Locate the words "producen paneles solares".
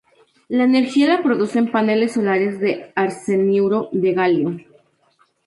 1.21-2.59